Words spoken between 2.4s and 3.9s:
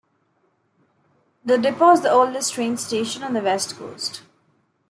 train station on the west